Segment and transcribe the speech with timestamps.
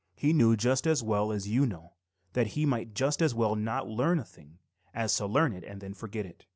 [0.15, 1.93] He knew just as well as you know
[2.33, 4.57] that he might just as well not learn a thing
[4.95, 6.43] as to learn it and then forget it.